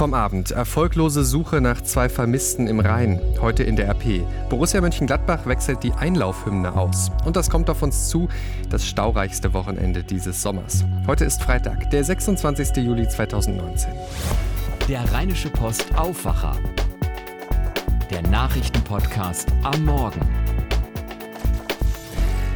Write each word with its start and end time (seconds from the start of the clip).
vom 0.00 0.14
Abend. 0.14 0.50
Erfolglose 0.50 1.24
Suche 1.24 1.60
nach 1.60 1.82
zwei 1.82 2.08
Vermissten 2.08 2.68
im 2.68 2.80
Rhein. 2.80 3.20
Heute 3.38 3.64
in 3.64 3.76
der 3.76 3.86
RP. 3.90 4.24
Borussia 4.48 4.80
Mönchengladbach 4.80 5.44
wechselt 5.44 5.82
die 5.82 5.92
Einlaufhymne 5.92 6.74
aus. 6.74 7.10
Und 7.26 7.36
das 7.36 7.50
kommt 7.50 7.68
auf 7.68 7.82
uns 7.82 8.08
zu, 8.08 8.30
das 8.70 8.86
staureichste 8.86 9.52
Wochenende 9.52 10.02
dieses 10.02 10.40
Sommers. 10.40 10.86
Heute 11.06 11.26
ist 11.26 11.42
Freitag, 11.42 11.90
der 11.90 12.02
26. 12.02 12.78
Juli 12.78 13.06
2019. 13.08 13.92
Der 14.88 15.04
Rheinische 15.12 15.50
Post 15.50 15.94
Aufwacher. 15.94 16.56
Der 18.10 18.22
Nachrichtenpodcast 18.22 19.52
am 19.64 19.84
Morgen. 19.84 20.39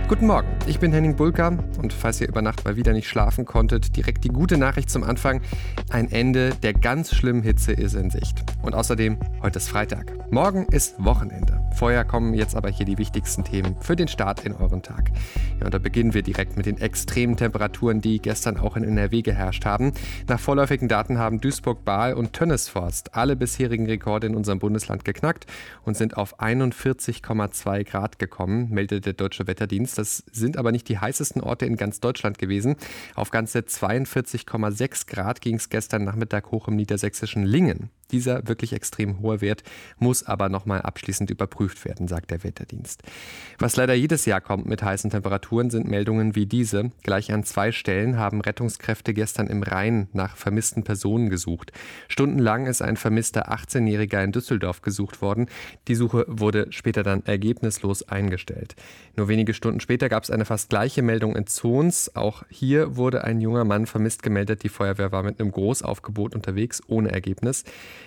Guten 0.06 0.26
Morgen, 0.26 0.48
ich 0.66 0.78
bin 0.78 0.92
Henning 0.92 1.16
Bulka 1.16 1.48
und 1.82 1.90
falls 1.94 2.20
ihr 2.20 2.28
über 2.28 2.42
Nacht 2.42 2.66
mal 2.66 2.76
wieder 2.76 2.92
nicht 2.92 3.08
schlafen 3.08 3.46
konntet, 3.46 3.96
direkt 3.96 4.24
die 4.24 4.28
gute 4.28 4.58
Nachricht 4.58 4.90
zum 4.90 5.02
Anfang. 5.02 5.40
Ein 5.88 6.12
Ende 6.12 6.50
der 6.62 6.74
ganz 6.74 7.14
schlimmen 7.14 7.42
Hitze 7.42 7.72
ist 7.72 7.94
in 7.94 8.10
Sicht. 8.10 8.44
Und 8.60 8.74
außerdem, 8.74 9.16
heute 9.40 9.58
ist 9.58 9.70
Freitag. 9.70 10.30
Morgen 10.30 10.66
ist 10.66 11.02
Wochenende. 11.02 11.63
Vorher 11.74 12.04
kommen 12.04 12.34
jetzt 12.34 12.54
aber 12.54 12.68
hier 12.68 12.86
die 12.86 12.98
wichtigsten 12.98 13.42
Themen 13.42 13.76
für 13.80 13.96
den 13.96 14.06
Start 14.06 14.44
in 14.44 14.54
euren 14.54 14.82
Tag. 14.82 15.10
Ja, 15.58 15.66
und 15.66 15.74
da 15.74 15.78
beginnen 15.78 16.14
wir 16.14 16.22
direkt 16.22 16.56
mit 16.56 16.66
den 16.66 16.78
extremen 16.78 17.36
Temperaturen, 17.36 18.00
die 18.00 18.20
gestern 18.20 18.58
auch 18.58 18.76
in 18.76 18.84
NRW 18.84 19.22
geherrscht 19.22 19.64
haben. 19.64 19.92
Nach 20.28 20.38
vorläufigen 20.38 20.86
Daten 20.88 21.18
haben 21.18 21.40
Duisburg, 21.40 21.84
Baal 21.84 22.14
und 22.14 22.32
Tönnesforst 22.32 23.16
alle 23.16 23.34
bisherigen 23.34 23.86
Rekorde 23.86 24.28
in 24.28 24.36
unserem 24.36 24.60
Bundesland 24.60 25.04
geknackt 25.04 25.46
und 25.82 25.96
sind 25.96 26.16
auf 26.16 26.38
41,2 26.40 27.84
Grad 27.84 28.20
gekommen, 28.20 28.70
meldet 28.70 29.04
der 29.04 29.12
Deutsche 29.14 29.48
Wetterdienst. 29.48 29.98
Das 29.98 30.22
sind 30.30 30.56
aber 30.56 30.70
nicht 30.70 30.88
die 30.88 30.98
heißesten 30.98 31.42
Orte 31.42 31.66
in 31.66 31.76
ganz 31.76 31.98
Deutschland 31.98 32.38
gewesen. 32.38 32.76
Auf 33.16 33.30
ganze 33.30 33.58
42,6 33.58 35.08
Grad 35.08 35.40
ging 35.40 35.56
es 35.56 35.70
gestern 35.70 36.04
Nachmittag 36.04 36.52
hoch 36.52 36.68
im 36.68 36.76
niedersächsischen 36.76 37.44
Lingen. 37.44 37.90
Dieser 38.12 38.46
wirklich 38.46 38.72
extrem 38.74 39.20
hohe 39.20 39.40
Wert 39.40 39.64
muss 39.98 40.24
aber 40.24 40.48
nochmal 40.48 40.82
abschließend 40.82 41.30
überprüft 41.30 41.63
werden, 41.84 42.08
sagt 42.08 42.30
der 42.30 42.44
Wetterdienst. 42.44 43.02
Was 43.58 43.76
leider 43.76 43.94
jedes 43.94 44.26
Jahr 44.26 44.40
kommt 44.40 44.66
mit 44.66 44.82
heißen 44.82 45.10
Temperaturen, 45.10 45.70
sind 45.70 45.88
Meldungen 45.88 46.34
wie 46.34 46.46
diese. 46.46 46.90
Gleich 47.02 47.32
an 47.32 47.44
zwei 47.44 47.72
Stellen 47.72 48.18
haben 48.18 48.40
Rettungskräfte 48.40 49.14
gestern 49.14 49.46
im 49.46 49.62
Rhein 49.62 50.08
nach 50.12 50.36
vermissten 50.36 50.84
Personen 50.84 51.30
gesucht. 51.30 51.72
Stundenlang 52.08 52.66
ist 52.66 52.82
ein 52.82 52.96
vermisster 52.96 53.50
18-Jähriger 53.50 54.22
in 54.22 54.32
Düsseldorf 54.32 54.82
gesucht 54.82 55.22
worden. 55.22 55.46
Die 55.88 55.94
Suche 55.94 56.24
wurde 56.28 56.66
später 56.70 57.02
dann 57.02 57.24
ergebnislos 57.24 58.08
eingestellt. 58.08 58.76
Nur 59.16 59.28
wenige 59.28 59.54
Stunden 59.54 59.80
später 59.80 60.08
gab 60.08 60.24
es 60.24 60.30
eine 60.30 60.44
fast 60.44 60.70
gleiche 60.70 61.02
Meldung 61.02 61.36
in 61.36 61.46
Zons. 61.46 62.14
Auch 62.16 62.42
hier 62.48 62.96
wurde 62.96 63.24
ein 63.24 63.40
junger 63.40 63.64
Mann 63.64 63.86
vermisst 63.86 64.22
gemeldet. 64.22 64.62
Die 64.64 64.68
Feuerwehr 64.68 65.12
war 65.12 65.22
mit 65.22 65.40
einem 65.40 65.52
Großaufgebot 65.52 66.34
unterwegs, 66.34 66.82
ohne 66.86 67.12
Ergebnis. 67.12 67.64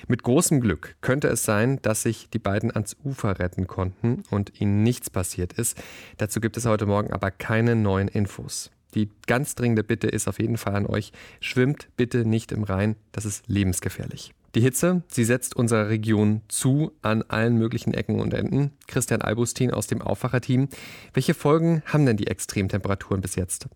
Mit 0.08 0.24
großem 0.24 0.62
Glück 0.62 0.96
könnte 1.02 1.28
es 1.30 1.44
sein, 1.44 1.80
dass 1.82 2.04
sich 2.04 2.30
die 2.30 2.40
beiden 2.40 2.72
ans 2.72 2.98
Ufer 3.04 3.40
retten 3.40 3.47
konnten 3.50 4.24
und 4.30 4.60
ihnen 4.60 4.84
nichts 4.84 5.10
passiert 5.10 5.54
ist. 5.54 5.82
Dazu 6.18 6.42
gibt 6.42 6.58
es 6.58 6.66
heute 6.66 6.86
Morgen 6.86 7.14
aber 7.14 7.32
keine 7.32 7.76
neuen 7.76 8.10
Infos. 8.10 8.72
Die 8.94 9.10
ganz 9.28 9.56
dringende 9.56 9.84
Bitte 9.84 10.08
ist 10.08 10.28
auf 10.28 10.40
jeden 10.40 10.58
Fall 10.58 10.76
an 10.76 10.86
euch, 10.86 11.12
schwimmt 11.40 11.88
bitte 11.98 12.26
nicht 12.26 12.52
im 12.52 12.64
Rhein, 12.64 12.96
das 13.12 13.26
ist 13.26 13.48
lebensgefährlich. 13.48 14.34
Die 14.56 14.62
Hitze, 14.62 15.04
sie 15.08 15.26
setzt 15.26 15.56
unserer 15.56 15.90
Region 15.90 16.42
zu 16.48 16.92
an 17.02 17.22
allen 17.28 17.58
möglichen 17.58 17.94
Ecken 17.94 18.20
und 18.20 18.34
Enden. 18.34 18.72
Christian 18.88 19.22
Albustin 19.22 19.72
aus 19.72 19.88
dem 19.88 20.02
Aufwacherteam. 20.02 20.70
Welche 21.14 21.34
Folgen 21.34 21.84
haben 21.86 22.06
denn 22.06 22.18
die 22.18 22.28
Extremtemperaturen 22.28 23.22
bis 23.22 23.36
jetzt? 23.36 23.68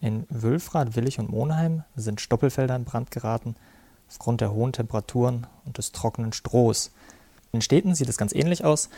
In 0.00 0.26
Wülfrath, 0.28 0.96
Willig 0.96 1.18
und 1.18 1.30
Monheim 1.30 1.84
sind 1.94 2.20
Stoppelfelder 2.20 2.74
in 2.74 2.84
Brand 2.84 3.10
geraten 3.10 3.54
aufgrund 4.08 4.40
der 4.40 4.52
hohen 4.52 4.72
Temperaturen 4.72 5.46
und 5.64 5.78
des 5.78 5.92
trockenen 5.92 6.32
Strohs. 6.32 6.92
In 7.56 7.62
Städten 7.62 7.94
sieht 7.94 8.10
es 8.10 8.18
ganz 8.18 8.34
ähnlich 8.34 8.66
aus. 8.66 8.90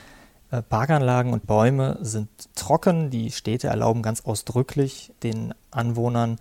Äh, 0.51 0.63
Parkanlagen 0.63 1.33
und 1.33 1.47
Bäume 1.47 1.97
sind 2.01 2.29
trocken. 2.57 3.09
Die 3.09 3.31
Städte 3.31 3.69
erlauben 3.69 4.03
ganz 4.03 4.23
ausdrücklich 4.23 5.13
den 5.23 5.55
Anwohnern, 5.71 6.41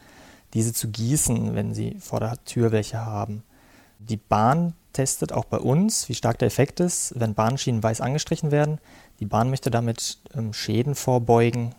diese 0.56 0.74
zu 0.74 0.88
gießen, 0.90 1.54
wenn 1.54 1.76
sie 1.76 1.98
vor 2.00 2.20
der 2.20 2.44
Tür 2.44 2.72
welche 2.72 3.06
haben. 3.06 3.44
Die 4.00 4.18
Bahn 4.18 4.74
testet 4.94 5.32
auch 5.32 5.46
bei 5.46 5.60
uns, 5.60 6.10
wie 6.10 6.16
stark 6.16 6.40
der 6.40 6.48
Effekt 6.48 6.80
ist, 6.80 7.14
wenn 7.20 7.36
Bahnschienen 7.36 7.84
weiß 7.84 8.02
angestrichen 8.02 8.50
werden. 8.50 8.80
Die 9.20 9.28
Bahn 9.28 9.52
möchte 9.52 9.70
damit 9.70 10.18
ähm, 10.34 10.54
Schäden 10.54 10.96
vorbeugen, 10.96 11.76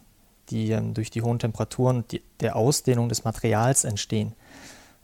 die 0.50 0.70
ähm, 0.70 0.94
durch 0.94 1.10
die 1.10 1.22
hohen 1.22 1.40
Temperaturen 1.40 1.96
und 1.96 2.12
die, 2.12 2.22
der 2.38 2.54
Ausdehnung 2.54 3.08
des 3.08 3.24
Materials 3.24 3.82
entstehen. 3.82 4.34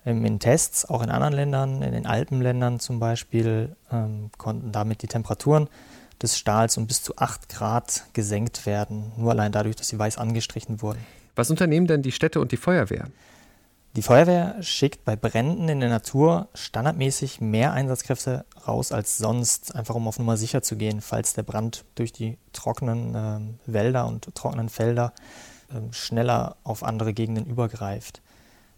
Ähm, 0.04 0.25
in 0.25 0.38
Tests, 0.38 0.84
auch 0.84 1.03
in 1.03 1.10
anderen 1.10 1.34
Ländern, 1.34 1.82
in 1.82 1.92
den 1.92 2.06
Alpenländern 2.06 2.81
zum 2.81 3.00
Beispiel, 3.00 3.76
ähm, 3.91 4.31
konnten 4.38 4.72
damit 4.72 5.03
die 5.03 5.09
Temperaturen 5.09 5.69
des 6.22 6.38
Stahls 6.38 6.76
um 6.76 6.87
bis 6.87 7.03
zu 7.03 7.16
8 7.16 7.48
Grad 7.48 8.04
gesenkt 8.12 8.66
werden, 8.66 9.12
nur 9.16 9.32
allein 9.32 9.53
dadurch, 9.53 9.76
dass 9.76 9.88
sie 9.88 9.98
weiß 9.98 10.19
angestrichen 10.19 10.81
wurden. 10.81 11.04
Was 11.34 11.50
unternehmen 11.50 11.87
denn 11.87 12.03
die 12.03 12.12
Städte 12.12 12.41
und 12.41 12.53
die 12.53 12.56
Feuerwehr? 12.56 13.09
Die 13.97 14.03
Feuerwehr 14.03 14.56
schickt 14.60 15.04
bei 15.04 15.14
Bränden 15.14 15.69
in 15.69 15.78
der 15.78 15.88
Natur 15.88 16.48
standardmäßig 16.54 17.41
mehr 17.41 17.72
Einsatzkräfte 17.72 18.44
raus 18.66 18.91
als 18.91 19.19
sonst, 19.19 19.75
einfach 19.76 19.94
um 19.94 20.09
auf 20.09 20.19
Nummer 20.19 20.37
sicher 20.37 20.62
zu 20.62 20.76
gehen, 20.76 21.00
falls 21.00 21.34
der 21.34 21.44
Brand 21.44 21.84
durch 21.94 22.12
die 22.12 22.37
trockenen 22.53 23.14
äh, 23.14 23.72
Wälder 23.72 24.06
und 24.09 24.34
trockenen 24.34 24.69
Felder 24.69 25.12
äh, 25.69 25.93
schneller 25.93 26.56
auf 26.64 26.82
andere 26.82 27.12
Gegenden 27.14 27.47
übergreift. 27.47 28.20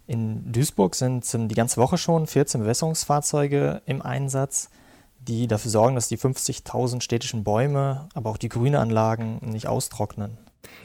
In 0.07 0.53
Duisburg 0.53 0.95
sind 0.95 1.25
die 1.49 1.55
ganze 1.55 1.79
Woche 1.79 1.99
schon 1.99 2.27
14 2.27 2.61
Bewässerungsfahrzeuge 2.61 3.83
im 3.87 4.03
Einsatz, 4.03 4.71
die 5.19 5.49
dafür 5.49 5.71
sorgen, 5.71 5.97
dass 5.97 6.09
die 6.09 6.19
50.000 6.19 7.01
städtischen 7.01 7.43
Bäume, 7.43 8.09
aber 8.15 8.31
auch 8.31 8.37
die 8.37 8.49
Grünanlagen 8.49 9.41
nicht 9.43 9.67
austrocknen. 9.67 10.39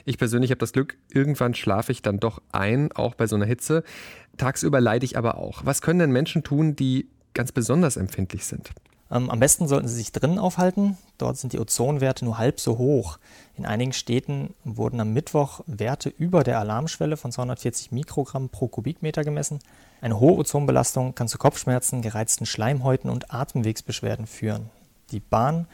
Ich 0.06 0.18
persönlich 0.18 0.52
habe 0.52 0.60
das 0.60 0.74
Glück, 0.74 0.98
irgendwann 1.10 1.54
schlafe 1.54 1.92
ich 1.92 2.02
dann 2.02 2.20
doch 2.20 2.42
ein, 2.52 2.92
auch 2.94 3.14
bei 3.16 3.28
so 3.28 3.36
einer 3.36 3.46
Hitze. 3.46 3.84
Tagsüber 4.38 4.82
leide 4.82 5.06
ich 5.06 5.18
aber 5.18 5.38
auch. 5.38 5.66
Was 5.66 5.82
können 5.82 6.00
denn 6.00 6.12
Menschen 6.12 6.44
tun, 6.44 6.76
die 6.76 7.08
ganz 7.34 7.52
besonders 7.52 7.98
empfindlich 7.98 8.46
sind? 8.46 8.72
Ähm, 9.12 9.30
am 9.30 9.40
besten 9.40 9.68
sollten 9.68 9.88
Sie 9.88 9.96
sich 9.96 10.12
drinnen 10.12 10.40
aufhalten. 10.40 10.98
Dort 11.18 11.38
sind 11.38 11.54
die 11.54 11.60
Ozonwerte 11.60 12.24
nur 12.24 12.38
halb 12.38 12.60
so 12.60 12.78
hoch. 12.78 13.20
In 13.58 13.66
einigen 13.66 13.94
Städten 13.94 14.54
wurden 14.64 15.00
am 15.02 15.14
Mittwoch 15.14 15.62
Werte 15.68 16.10
über 16.10 16.44
der 16.44 16.60
Alarmschwelle 16.60 17.18
von 17.18 17.32
240 17.32 17.92
Mikrogramm 17.92 18.50
pro 18.50 18.68
Kubikmeter 18.68 19.24
gemessen. 19.24 19.60
Eine 20.00 20.20
hohe 20.20 20.38
Ozonbelastung 20.38 21.14
kann 21.14 21.28
zu 21.28 21.38
Kopfschmerzen, 21.38 22.02
gereizten 22.02 22.46
Schleimhäuten 22.46 23.10
und 23.10 23.34
Atemwegsbeschwerden 23.34 24.28
führen. 24.28 24.70
Die 25.12 25.20
Bahn 25.20 25.68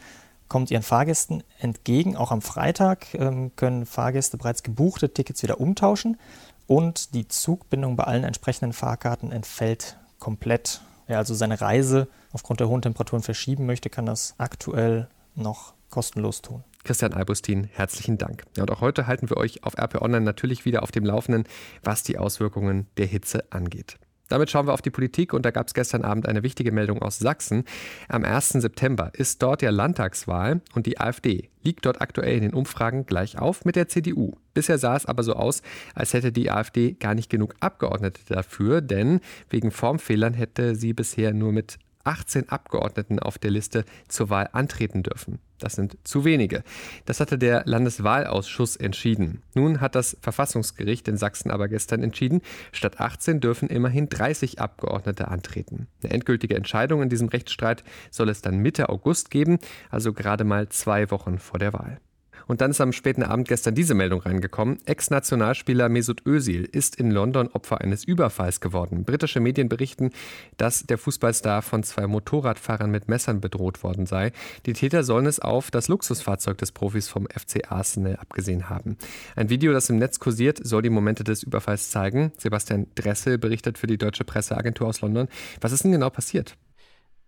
kommt 0.47 0.71
ihren 0.71 0.83
Fahrgästen 0.83 1.43
entgegen. 1.59 2.17
Auch 2.17 2.31
am 2.31 2.41
Freitag 2.41 3.13
ähm, 3.13 3.51
können 3.55 3.85
Fahrgäste 3.85 4.37
bereits 4.37 4.63
gebuchte 4.63 5.13
Tickets 5.13 5.43
wieder 5.43 5.59
umtauschen 5.59 6.17
und 6.65 7.13
die 7.13 7.27
Zugbindung 7.27 7.95
bei 7.95 8.05
allen 8.05 8.23
entsprechenden 8.23 8.73
Fahrkarten 8.73 9.31
entfällt 9.31 9.97
komplett. 10.19 10.81
Wer 11.07 11.17
also 11.17 11.33
seine 11.33 11.59
Reise 11.59 12.07
aufgrund 12.33 12.59
der 12.59 12.67
hohen 12.67 12.81
Temperaturen 12.81 13.23
verschieben 13.23 13.65
möchte, 13.65 13.89
kann 13.89 14.05
das 14.05 14.35
aktuell 14.37 15.07
noch 15.35 15.73
kostenlos 15.89 16.41
tun. 16.41 16.63
Christian 16.83 17.13
Albustin, 17.13 17.65
herzlichen 17.73 18.17
Dank. 18.17 18.43
Ja, 18.55 18.63
und 18.63 18.71
auch 18.71 18.81
heute 18.81 19.07
halten 19.07 19.29
wir 19.29 19.37
euch 19.37 19.63
auf 19.63 19.77
RP 19.77 20.01
Online 20.01 20.23
natürlich 20.23 20.65
wieder 20.65 20.83
auf 20.83 20.91
dem 20.91 21.05
Laufenden, 21.05 21.45
was 21.83 22.03
die 22.03 22.17
Auswirkungen 22.17 22.87
der 22.97 23.07
Hitze 23.07 23.43
angeht. 23.51 23.97
Damit 24.29 24.49
schauen 24.49 24.67
wir 24.67 24.73
auf 24.73 24.81
die 24.81 24.89
Politik 24.89 25.33
und 25.33 25.45
da 25.45 25.51
gab 25.51 25.67
es 25.67 25.73
gestern 25.73 26.03
Abend 26.03 26.27
eine 26.27 26.43
wichtige 26.43 26.71
Meldung 26.71 27.01
aus 27.01 27.19
Sachsen. 27.19 27.63
Am 28.09 28.23
1. 28.23 28.49
September 28.49 29.11
ist 29.13 29.41
dort 29.41 29.61
ja 29.61 29.69
Landtagswahl 29.69 30.61
und 30.73 30.85
die 30.85 30.99
AfD 30.99 31.49
liegt 31.63 31.85
dort 31.85 32.01
aktuell 32.01 32.35
in 32.37 32.43
den 32.43 32.53
Umfragen 32.53 33.05
gleich 33.05 33.37
auf 33.37 33.65
mit 33.65 33.75
der 33.75 33.87
CDU. 33.87 34.33
Bisher 34.53 34.77
sah 34.77 34.95
es 34.95 35.05
aber 35.05 35.23
so 35.23 35.33
aus, 35.33 35.61
als 35.95 36.13
hätte 36.13 36.31
die 36.31 36.49
AfD 36.49 36.93
gar 36.93 37.13
nicht 37.13 37.29
genug 37.29 37.55
Abgeordnete 37.59 38.21
dafür, 38.27 38.81
denn 38.81 39.19
wegen 39.49 39.71
Formfehlern 39.71 40.33
hätte 40.33 40.75
sie 40.75 40.93
bisher 40.93 41.33
nur 41.33 41.51
mit 41.51 41.77
18 42.07 42.49
Abgeordneten 42.49 43.19
auf 43.19 43.37
der 43.37 43.51
Liste 43.51 43.83
zur 44.07 44.29
Wahl 44.29 44.49
antreten 44.53 45.03
dürfen. 45.03 45.39
Das 45.59 45.73
sind 45.73 45.97
zu 46.03 46.23
wenige. 46.23 46.63
Das 47.05 47.19
hatte 47.19 47.37
der 47.37 47.63
Landeswahlausschuss 47.65 48.75
entschieden. 48.77 49.41
Nun 49.55 49.81
hat 49.81 49.95
das 49.95 50.15
Verfassungsgericht 50.21 51.07
in 51.07 51.17
Sachsen 51.17 51.51
aber 51.51 51.67
gestern 51.67 52.03
entschieden, 52.03 52.41
statt 52.71 52.99
18 52.99 53.41
dürfen 53.41 53.67
immerhin 53.69 54.07
30 54.07 54.61
Abgeordnete 54.61 55.27
antreten. 55.27 55.87
Eine 56.01 56.13
endgültige 56.13 56.55
Entscheidung 56.55 57.01
in 57.01 57.09
diesem 57.09 57.27
Rechtsstreit 57.27 57.83
soll 58.09 58.29
es 58.29 58.41
dann 58.41 58.59
Mitte 58.59 58.89
August 58.89 59.29
geben, 59.29 59.59
also 59.89 60.13
gerade 60.13 60.43
mal 60.43 60.69
zwei 60.69 61.11
Wochen 61.11 61.39
vor 61.39 61.59
der 61.59 61.73
Wahl. 61.73 61.99
Und 62.47 62.61
dann 62.61 62.71
ist 62.71 62.81
am 62.81 62.93
späten 62.93 63.23
Abend 63.23 63.47
gestern 63.47 63.75
diese 63.75 63.93
Meldung 63.93 64.21
reingekommen. 64.21 64.77
Ex-Nationalspieler 64.85 65.89
Mesut 65.89 66.25
Özil 66.25 66.63
ist 66.63 66.95
in 66.95 67.11
London 67.11 67.49
Opfer 67.49 67.81
eines 67.81 68.03
Überfalls 68.03 68.61
geworden. 68.61 69.03
Britische 69.03 69.39
Medien 69.39 69.69
berichten, 69.69 70.11
dass 70.57 70.83
der 70.83 70.97
Fußballstar 70.97 71.61
von 71.61 71.83
zwei 71.83 72.07
Motorradfahrern 72.07 72.89
mit 72.89 73.07
Messern 73.07 73.41
bedroht 73.41 73.83
worden 73.83 74.05
sei. 74.05 74.31
Die 74.65 74.73
Täter 74.73 75.03
sollen 75.03 75.25
es 75.25 75.39
auf 75.39 75.71
das 75.71 75.87
Luxusfahrzeug 75.87 76.57
des 76.57 76.71
Profis 76.71 77.07
vom 77.07 77.27
FC 77.27 77.71
Arsenal 77.71 78.15
abgesehen 78.17 78.69
haben. 78.69 78.97
Ein 79.35 79.49
Video, 79.49 79.73
das 79.73 79.89
im 79.89 79.97
Netz 79.97 80.19
kursiert, 80.19 80.59
soll 80.63 80.81
die 80.81 80.89
Momente 80.89 81.23
des 81.23 81.43
Überfalls 81.43 81.89
zeigen. 81.89 82.31
Sebastian 82.37 82.87
Dressel 82.95 83.37
berichtet 83.37 83.77
für 83.77 83.87
die 83.87 83.97
deutsche 83.97 84.23
Presseagentur 84.23 84.87
aus 84.87 85.01
London. 85.01 85.27
Was 85.61 85.71
ist 85.71 85.83
denn 85.83 85.91
genau 85.91 86.09
passiert? 86.09 86.55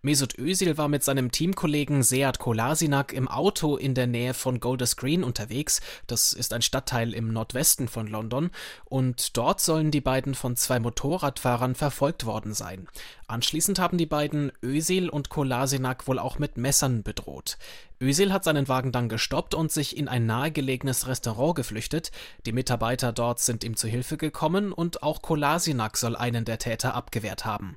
Mesut 0.02 0.38
Özil 0.38 0.78
war 0.78 0.88
mit 0.88 1.04
seinem 1.04 1.30
Teamkollegen 1.30 2.02
Sead 2.02 2.38
Kolasinak 2.38 3.12
im 3.12 3.28
Auto 3.28 3.76
in 3.76 3.94
der 3.94 4.06
Nähe 4.06 4.32
von 4.32 4.58
Golders 4.58 4.96
Green 4.96 5.22
unterwegs. 5.22 5.82
Das 6.06 6.32
ist 6.32 6.54
ein 6.54 6.62
Stadtteil 6.62 7.12
im 7.12 7.34
Nordwesten 7.34 7.86
von 7.86 8.06
London. 8.06 8.50
Und 8.86 9.36
dort 9.36 9.60
sollen 9.60 9.90
die 9.90 10.00
beiden 10.00 10.34
von 10.34 10.56
zwei 10.56 10.80
Motorradfahrern 10.80 11.74
verfolgt 11.74 12.24
worden 12.24 12.54
sein. 12.54 12.88
Anschließend 13.26 13.78
haben 13.78 13.98
die 13.98 14.06
beiden 14.06 14.52
Özil 14.64 15.10
und 15.10 15.28
Kolasinak 15.28 16.08
wohl 16.08 16.18
auch 16.18 16.38
mit 16.38 16.56
Messern 16.56 17.02
bedroht. 17.02 17.58
Özil 18.00 18.32
hat 18.32 18.44
seinen 18.44 18.68
Wagen 18.68 18.92
dann 18.92 19.10
gestoppt 19.10 19.54
und 19.54 19.70
sich 19.70 19.98
in 19.98 20.08
ein 20.08 20.24
nahegelegenes 20.24 21.08
Restaurant 21.08 21.56
geflüchtet. 21.56 22.10
Die 22.46 22.52
Mitarbeiter 22.52 23.12
dort 23.12 23.40
sind 23.40 23.64
ihm 23.64 23.76
zu 23.76 23.86
Hilfe 23.86 24.16
gekommen 24.16 24.72
und 24.72 25.02
auch 25.02 25.20
Kolasinak 25.20 25.98
soll 25.98 26.16
einen 26.16 26.46
der 26.46 26.58
Täter 26.58 26.94
abgewehrt 26.94 27.44
haben. 27.44 27.76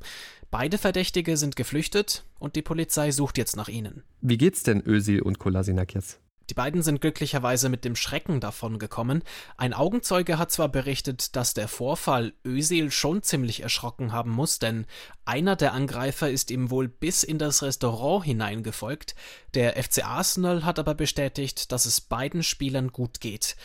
Beide 0.53 0.77
Verdächtige 0.77 1.35
sind 1.35 1.55
geflüchtet 1.55 2.25
und 2.37 2.55
die 2.55 2.61
Polizei 2.61 3.09
sucht 3.09 3.39
jetzt 3.39 3.55
nach 3.55 3.69
ihnen. 3.69 4.03
Wie 4.21 4.37
geht's 4.37 4.61
denn 4.61 4.83
Özil 4.85 5.19
und 5.19 5.39
Kolasinak 5.39 5.95
jetzt? 5.95 6.19
Die 6.47 6.53
beiden 6.53 6.83
sind 6.83 7.01
glücklicherweise 7.01 7.69
mit 7.69 7.83
dem 7.83 7.95
Schrecken 7.95 8.39
davon 8.39 8.77
gekommen. 8.77 9.23
Ein 9.57 9.73
Augenzeuge 9.73 10.37
hat 10.37 10.51
zwar 10.51 10.69
berichtet, 10.69 11.35
dass 11.35 11.55
der 11.55 11.67
Vorfall 11.67 12.33
Özil 12.45 12.91
schon 12.91 13.23
ziemlich 13.23 13.63
erschrocken 13.63 14.11
haben 14.11 14.29
muss, 14.29 14.59
denn 14.59 14.85
einer 15.25 15.55
der 15.55 15.73
Angreifer 15.73 16.29
ist 16.29 16.51
ihm 16.51 16.69
wohl 16.69 16.87
bis 16.87 17.23
in 17.23 17.39
das 17.39 17.63
Restaurant 17.63 18.23
hineingefolgt. 18.23 19.15
Der 19.55 19.81
FC 19.81 20.05
Arsenal 20.05 20.65
hat 20.65 20.77
aber 20.77 20.93
bestätigt, 20.93 21.71
dass 21.71 21.87
es 21.87 21.99
beiden 21.99 22.43
Spielern 22.43 22.89
gut 22.89 23.21
geht. 23.21 23.55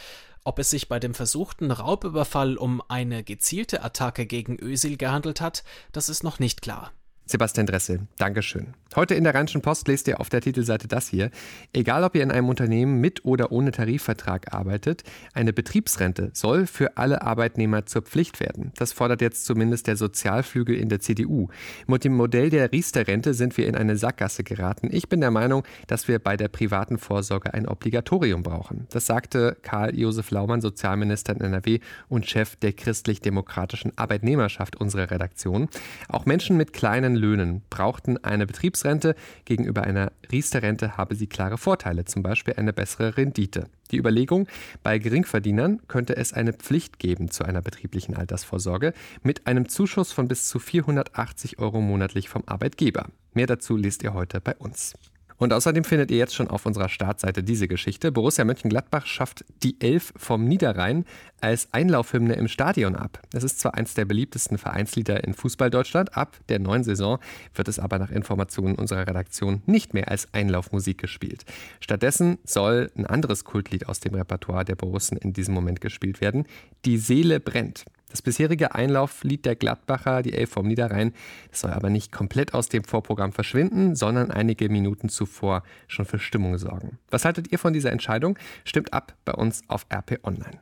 Ob 0.48 0.58
es 0.58 0.70
sich 0.70 0.88
bei 0.88 0.98
dem 0.98 1.12
versuchten 1.12 1.70
Raubüberfall 1.70 2.56
um 2.56 2.82
eine 2.88 3.22
gezielte 3.22 3.84
Attacke 3.84 4.24
gegen 4.24 4.58
Ösil 4.58 4.96
gehandelt 4.96 5.42
hat, 5.42 5.62
das 5.92 6.08
ist 6.08 6.24
noch 6.24 6.38
nicht 6.38 6.62
klar. 6.62 6.90
Sebastian 7.30 7.66
Dressel, 7.66 8.00
Dankeschön. 8.16 8.68
Heute 8.96 9.14
in 9.14 9.22
der 9.22 9.34
Rheinischen 9.34 9.60
Post 9.60 9.86
lest 9.86 10.08
ihr 10.08 10.18
auf 10.18 10.30
der 10.30 10.40
Titelseite 10.40 10.88
das 10.88 11.08
hier. 11.08 11.30
Egal, 11.74 12.02
ob 12.04 12.16
ihr 12.16 12.22
in 12.22 12.30
einem 12.30 12.48
Unternehmen 12.48 13.02
mit 13.02 13.22
oder 13.26 13.52
ohne 13.52 13.70
Tarifvertrag 13.70 14.54
arbeitet, 14.54 15.02
eine 15.34 15.52
Betriebsrente 15.52 16.30
soll 16.32 16.66
für 16.66 16.96
alle 16.96 17.20
Arbeitnehmer 17.20 17.84
zur 17.84 18.00
Pflicht 18.00 18.40
werden. 18.40 18.72
Das 18.76 18.94
fordert 18.94 19.20
jetzt 19.20 19.44
zumindest 19.44 19.88
der 19.88 19.96
Sozialflügel 19.96 20.74
in 20.74 20.88
der 20.88 21.00
CDU. 21.00 21.48
Mit 21.86 22.04
dem 22.04 22.14
Modell 22.14 22.48
der 22.48 22.72
Riester-Rente 22.72 23.34
sind 23.34 23.58
wir 23.58 23.66
in 23.66 23.76
eine 23.76 23.98
Sackgasse 23.98 24.42
geraten. 24.42 24.88
Ich 24.90 25.10
bin 25.10 25.20
der 25.20 25.30
Meinung, 25.30 25.64
dass 25.86 26.08
wir 26.08 26.20
bei 26.20 26.38
der 26.38 26.48
privaten 26.48 26.96
Vorsorge 26.96 27.52
ein 27.52 27.68
Obligatorium 27.68 28.42
brauchen. 28.42 28.86
Das 28.90 29.04
sagte 29.04 29.58
Karl-Josef 29.60 30.30
Laumann, 30.30 30.62
Sozialminister 30.62 31.34
in 31.34 31.42
NRW 31.42 31.80
und 32.08 32.26
Chef 32.26 32.56
der 32.56 32.72
christlich-demokratischen 32.72 33.92
Arbeitnehmerschaft 33.98 34.76
unserer 34.76 35.10
Redaktion. 35.10 35.68
Auch 36.08 36.24
Menschen 36.24 36.56
mit 36.56 36.72
kleinen 36.72 37.17
Löhnen 37.18 37.62
brauchten 37.68 38.16
eine 38.24 38.46
Betriebsrente. 38.46 39.14
Gegenüber 39.44 39.82
einer 39.82 40.12
Riester-Rente 40.30 40.96
habe 40.96 41.14
sie 41.14 41.26
klare 41.26 41.58
Vorteile, 41.58 42.04
zum 42.04 42.22
Beispiel 42.22 42.54
eine 42.56 42.72
bessere 42.72 43.16
Rendite. 43.16 43.66
Die 43.90 43.98
Überlegung, 43.98 44.48
bei 44.82 44.98
Geringverdienern 44.98 45.80
könnte 45.88 46.16
es 46.16 46.32
eine 46.32 46.52
Pflicht 46.52 46.98
geben 46.98 47.30
zu 47.30 47.44
einer 47.44 47.62
betrieblichen 47.62 48.16
Altersvorsorge 48.16 48.92
mit 49.22 49.46
einem 49.46 49.68
Zuschuss 49.68 50.12
von 50.12 50.28
bis 50.28 50.48
zu 50.48 50.58
480 50.58 51.58
Euro 51.58 51.80
monatlich 51.80 52.28
vom 52.28 52.44
Arbeitgeber. 52.46 53.06
Mehr 53.34 53.46
dazu 53.46 53.76
lest 53.76 54.02
ihr 54.02 54.14
heute 54.14 54.40
bei 54.40 54.56
uns. 54.56 54.94
Und 55.38 55.52
außerdem 55.52 55.84
findet 55.84 56.10
ihr 56.10 56.18
jetzt 56.18 56.34
schon 56.34 56.48
auf 56.48 56.66
unserer 56.66 56.88
Startseite 56.88 57.42
diese 57.42 57.68
Geschichte. 57.68 58.12
Borussia 58.12 58.44
Mönchengladbach 58.44 59.06
schafft 59.06 59.44
die 59.62 59.80
Elf 59.80 60.12
vom 60.16 60.44
Niederrhein 60.44 61.04
als 61.40 61.68
Einlaufhymne 61.72 62.34
im 62.34 62.48
Stadion 62.48 62.96
ab. 62.96 63.22
Es 63.32 63.44
ist 63.44 63.60
zwar 63.60 63.74
eins 63.74 63.94
der 63.94 64.04
beliebtesten 64.04 64.58
Vereinslieder 64.58 65.22
in 65.22 65.34
Fußball-Deutschland, 65.34 66.16
ab 66.16 66.36
der 66.48 66.58
neuen 66.58 66.82
Saison 66.82 67.18
wird 67.54 67.68
es 67.68 67.78
aber 67.78 67.98
nach 68.00 68.10
Informationen 68.10 68.74
unserer 68.74 69.06
Redaktion 69.06 69.62
nicht 69.66 69.94
mehr 69.94 70.08
als 70.08 70.34
Einlaufmusik 70.34 70.98
gespielt. 70.98 71.44
Stattdessen 71.80 72.38
soll 72.44 72.90
ein 72.96 73.06
anderes 73.06 73.44
Kultlied 73.44 73.88
aus 73.88 74.00
dem 74.00 74.14
Repertoire 74.14 74.64
der 74.64 74.74
Borussen 74.74 75.16
in 75.16 75.32
diesem 75.32 75.54
Moment 75.54 75.80
gespielt 75.80 76.20
werden. 76.20 76.46
Die 76.84 76.98
Seele 76.98 77.38
brennt. 77.38 77.84
Das 78.10 78.22
bisherige 78.22 78.74
Einlauflied 78.74 79.44
der 79.44 79.56
Gladbacher, 79.56 80.22
die 80.22 80.32
Elf 80.32 80.50
vom 80.50 80.66
Niederrhein, 80.66 81.12
soll 81.52 81.70
aber 81.70 81.90
nicht 81.90 82.10
komplett 82.10 82.54
aus 82.54 82.68
dem 82.68 82.84
Vorprogramm 82.84 83.32
verschwinden, 83.32 83.94
sondern 83.96 84.30
einige 84.30 84.68
Minuten 84.68 85.08
zuvor 85.08 85.62
schon 85.86 86.06
für 86.06 86.18
Stimmung 86.18 86.56
sorgen. 86.58 86.98
Was 87.10 87.24
haltet 87.24 87.52
ihr 87.52 87.58
von 87.58 87.72
dieser 87.72 87.92
Entscheidung? 87.92 88.38
Stimmt 88.64 88.92
ab 88.92 89.14
bei 89.24 89.32
uns 89.32 89.62
auf 89.68 89.86
RP 89.92 90.20
Online. 90.24 90.58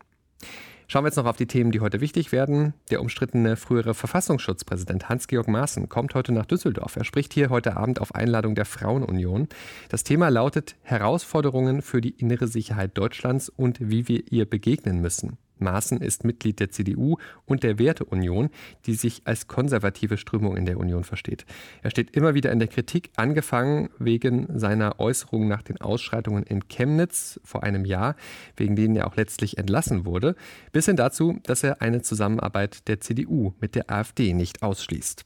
Schauen 0.88 1.02
wir 1.02 1.08
jetzt 1.08 1.16
noch 1.16 1.26
auf 1.26 1.36
die 1.36 1.48
Themen, 1.48 1.72
die 1.72 1.80
heute 1.80 2.00
wichtig 2.00 2.30
werden. 2.30 2.72
Der 2.90 3.00
umstrittene 3.00 3.56
frühere 3.56 3.92
Verfassungsschutzpräsident 3.92 5.08
Hans-Georg 5.08 5.48
Maaßen 5.48 5.88
kommt 5.88 6.14
heute 6.14 6.30
nach 6.32 6.46
Düsseldorf. 6.46 6.94
Er 6.94 7.04
spricht 7.04 7.32
hier 7.32 7.50
heute 7.50 7.76
Abend 7.76 8.00
auf 8.00 8.14
Einladung 8.14 8.54
der 8.54 8.66
Frauenunion. 8.66 9.48
Das 9.88 10.04
Thema 10.04 10.28
lautet 10.28 10.76
Herausforderungen 10.82 11.82
für 11.82 12.00
die 12.00 12.10
innere 12.10 12.46
Sicherheit 12.46 12.96
Deutschlands 12.96 13.48
und 13.48 13.78
wie 13.80 14.06
wir 14.06 14.30
ihr 14.30 14.48
begegnen 14.48 15.00
müssen. 15.00 15.38
Maaßen 15.58 16.00
ist 16.00 16.24
Mitglied 16.24 16.60
der 16.60 16.70
CDU 16.70 17.16
und 17.44 17.62
der 17.62 17.78
Werteunion, 17.78 18.50
die 18.86 18.94
sich 18.94 19.22
als 19.24 19.46
konservative 19.46 20.16
Strömung 20.16 20.56
in 20.56 20.66
der 20.66 20.78
Union 20.78 21.04
versteht. 21.04 21.46
Er 21.82 21.90
steht 21.90 22.16
immer 22.16 22.34
wieder 22.34 22.52
in 22.52 22.58
der 22.58 22.68
Kritik, 22.68 23.10
angefangen 23.16 23.90
wegen 23.98 24.58
seiner 24.58 25.00
Äußerungen 25.00 25.48
nach 25.48 25.62
den 25.62 25.80
Ausschreitungen 25.80 26.44
in 26.44 26.68
Chemnitz 26.68 27.40
vor 27.44 27.62
einem 27.62 27.84
Jahr, 27.84 28.16
wegen 28.56 28.76
denen 28.76 28.96
er 28.96 29.06
auch 29.06 29.16
letztlich 29.16 29.58
entlassen 29.58 30.04
wurde, 30.04 30.36
bis 30.72 30.86
hin 30.86 30.96
dazu, 30.96 31.38
dass 31.44 31.62
er 31.62 31.82
eine 31.82 32.02
Zusammenarbeit 32.02 32.88
der 32.88 33.00
CDU 33.00 33.54
mit 33.60 33.74
der 33.74 33.90
AfD 33.90 34.32
nicht 34.32 34.62
ausschließt. 34.62 35.24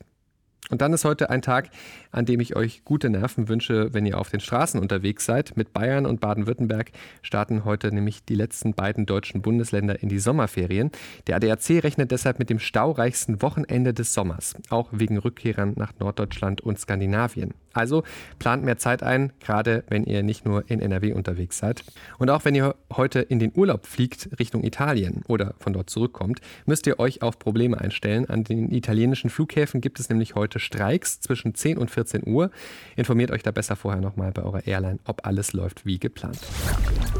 Und 0.70 0.80
dann 0.80 0.92
ist 0.92 1.04
heute 1.04 1.30
ein 1.30 1.42
Tag, 1.42 1.70
an 2.12 2.24
dem 2.24 2.40
ich 2.40 2.56
euch 2.56 2.84
gute 2.84 3.10
Nerven 3.10 3.48
wünsche, 3.48 3.92
wenn 3.92 4.06
ihr 4.06 4.18
auf 4.18 4.30
den 4.30 4.40
Straßen 4.40 4.80
unterwegs 4.80 5.24
seid. 5.24 5.56
Mit 5.56 5.72
Bayern 5.72 6.06
und 6.06 6.20
Baden-Württemberg 6.20 6.92
starten 7.22 7.64
heute 7.64 7.92
nämlich 7.92 8.24
die 8.24 8.34
letzten 8.34 8.74
beiden 8.74 9.06
deutschen 9.06 9.42
Bundesländer 9.42 10.02
in 10.02 10.08
die 10.08 10.18
Sommerferien. 10.18 10.90
Der 11.26 11.36
ADAC 11.36 11.82
rechnet 11.82 12.10
deshalb 12.10 12.38
mit 12.38 12.50
dem 12.50 12.58
staureichsten 12.58 13.42
Wochenende 13.42 13.92
des 13.92 14.14
Sommers, 14.14 14.54
auch 14.70 14.88
wegen 14.92 15.18
Rückkehrern 15.18 15.74
nach 15.76 15.92
Norddeutschland 15.98 16.60
und 16.60 16.78
Skandinavien. 16.78 17.54
Also 17.72 18.02
plant 18.38 18.64
mehr 18.64 18.78
Zeit 18.78 19.02
ein, 19.02 19.32
gerade 19.40 19.84
wenn 19.88 20.04
ihr 20.04 20.22
nicht 20.22 20.44
nur 20.44 20.68
in 20.68 20.80
NRW 20.80 21.12
unterwegs 21.12 21.58
seid. 21.58 21.84
Und 22.18 22.30
auch 22.30 22.44
wenn 22.44 22.54
ihr 22.54 22.74
heute 22.92 23.20
in 23.20 23.38
den 23.38 23.52
Urlaub 23.54 23.86
fliegt 23.86 24.28
Richtung 24.38 24.64
Italien 24.64 25.22
oder 25.28 25.54
von 25.58 25.72
dort 25.72 25.88
zurückkommt, 25.88 26.40
müsst 26.66 26.86
ihr 26.86 26.98
euch 26.98 27.22
auf 27.22 27.38
Probleme 27.38 27.80
einstellen. 27.80 28.28
An 28.28 28.44
den 28.44 28.72
italienischen 28.72 29.30
Flughäfen 29.30 29.80
gibt 29.80 30.00
es 30.00 30.08
nämlich 30.08 30.34
heute 30.34 30.58
Streiks 30.60 31.20
zwischen 31.20 31.54
10 31.54 31.78
und 31.78 31.90
14 31.90 32.26
Uhr. 32.26 32.50
Informiert 32.96 33.30
euch 33.30 33.42
da 33.42 33.50
besser 33.50 33.76
vorher 33.76 34.00
nochmal 34.00 34.32
bei 34.32 34.42
eurer 34.42 34.66
Airline, 34.66 34.98
ob 35.04 35.26
alles 35.26 35.52
läuft 35.52 35.86
wie 35.86 35.98
geplant. 35.98 36.38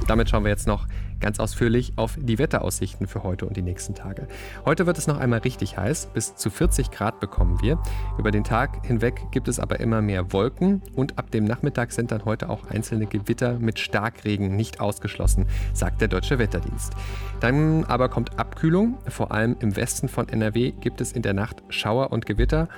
Damit 0.06 0.30
schauen 0.30 0.44
wir 0.44 0.50
jetzt 0.50 0.66
noch 0.66 0.86
ganz 1.20 1.38
ausführlich 1.38 1.92
auf 1.96 2.16
die 2.18 2.38
Wetteraussichten 2.38 3.06
für 3.06 3.22
heute 3.22 3.46
und 3.46 3.56
die 3.56 3.62
nächsten 3.62 3.94
Tage. 3.94 4.26
Heute 4.64 4.86
wird 4.86 4.98
es 4.98 5.06
noch 5.06 5.18
einmal 5.18 5.40
richtig 5.40 5.76
heiß, 5.76 6.08
bis 6.14 6.34
zu 6.34 6.50
40 6.50 6.90
Grad 6.90 7.20
bekommen 7.20 7.60
wir. 7.62 7.78
Über 8.18 8.30
den 8.30 8.44
Tag 8.44 8.84
hinweg 8.86 9.20
gibt 9.30 9.48
es 9.48 9.60
aber 9.60 9.80
immer 9.80 10.02
mehr 10.02 10.32
Wolken 10.32 10.82
und 10.94 11.18
ab 11.18 11.30
dem 11.30 11.44
Nachmittag 11.44 11.92
sind 11.92 12.10
dann 12.10 12.24
heute 12.24 12.48
auch 12.48 12.66
einzelne 12.70 13.06
Gewitter 13.06 13.58
mit 13.58 13.78
Starkregen 13.78 14.56
nicht 14.56 14.80
ausgeschlossen, 14.80 15.46
sagt 15.74 16.00
der 16.00 16.08
Deutsche 16.08 16.38
Wetterdienst. 16.38 16.94
Dann 17.40 17.84
aber 17.84 18.08
kommt 18.08 18.38
Abkühlung, 18.38 18.98
vor 19.08 19.32
allem 19.32 19.56
im 19.60 19.76
Westen 19.76 20.08
von 20.08 20.28
NRW 20.28 20.72
gibt 20.72 21.00
es 21.00 21.12
in 21.12 21.22
der 21.22 21.34
Nacht 21.34 21.62
Schauer 21.68 22.12
und 22.12 22.26
Gewitter 22.26 22.68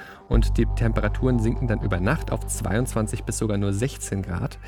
die 0.57 0.67
Temperaturen 0.67 1.39
sinken 1.39 1.67
dann 1.67 1.81
über 1.81 1.99
Nacht 2.01 2.31
auf 2.31 2.47
22 2.47 3.25
bis 3.25 3.39
sogar 3.39 3.57
nur 3.59 3.73
16 3.73 4.23
Grad. 4.23 4.59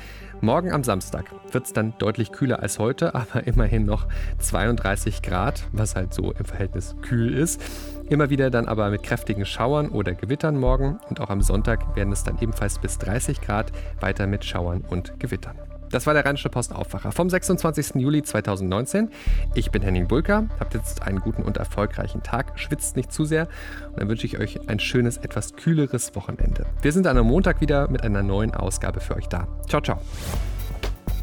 Morgen 0.41 0.71
am 0.71 0.83
Samstag 0.83 1.25
wird 1.51 1.65
es 1.65 1.73
dann 1.73 1.93
deutlich 1.97 2.31
kühler 2.31 2.61
als 2.61 2.79
heute, 2.79 3.15
aber 3.15 3.45
immerhin 3.45 3.85
noch 3.85 4.07
32 4.39 5.21
Grad, 5.21 5.67
was 5.71 5.95
halt 5.95 6.13
so 6.13 6.31
im 6.31 6.45
Verhältnis 6.45 6.95
kühl 7.01 7.33
ist. 7.33 7.61
Immer 8.09 8.29
wieder 8.29 8.49
dann 8.49 8.67
aber 8.67 8.89
mit 8.89 9.03
kräftigen 9.03 9.45
Schauern 9.45 9.89
oder 9.89 10.13
Gewittern 10.13 10.59
morgen 10.59 10.99
und 11.09 11.19
auch 11.19 11.29
am 11.29 11.41
Sonntag 11.41 11.95
werden 11.95 12.13
es 12.13 12.23
dann 12.23 12.37
ebenfalls 12.39 12.79
bis 12.79 12.97
30 12.99 13.41
Grad, 13.41 13.71
weiter 13.99 14.27
mit 14.27 14.45
Schauern 14.45 14.81
und 14.81 15.19
Gewittern. 15.19 15.55
Das 15.89 16.07
war 16.07 16.13
der 16.13 16.25
Rheinische 16.25 16.49
Post 16.49 16.73
Aufwacher 16.73 17.11
vom 17.11 17.29
26. 17.29 17.95
Juli 17.95 18.23
2019. 18.23 19.09
Ich 19.53 19.71
bin 19.71 19.81
Henning 19.81 20.07
Bulka, 20.07 20.47
habt 20.59 20.73
jetzt 20.73 21.03
einen 21.03 21.19
guten 21.19 21.43
und 21.43 21.57
erfolgreichen 21.57 22.23
Tag, 22.23 22.59
schwitzt 22.59 22.95
nicht 22.95 23.11
zu 23.11 23.25
sehr 23.25 23.47
und 23.91 23.99
dann 23.99 24.09
wünsche 24.09 24.25
ich 24.25 24.39
euch 24.39 24.69
ein 24.69 24.79
schönes, 24.79 25.17
etwas 25.17 25.55
kühleres 25.55 26.15
Wochenende. 26.15 26.65
Wir 26.81 26.91
sind 26.91 27.05
dann 27.05 27.17
am 27.17 27.27
Montag 27.27 27.61
wieder 27.61 27.89
mit 27.89 28.03
einer 28.03 28.23
neuen 28.23 28.53
Ausgabe 28.53 28.99
für 28.99 29.15
euch 29.15 29.27
da. 29.27 29.47
Ciao, 29.67 29.81
ciao. 29.81 29.99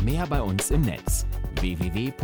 Mehr 0.03 0.27
bei 0.27 0.43
uns 0.43 0.71
im 0.71 0.83
Netz 0.83 1.27
www.rp-online.de 1.61 2.23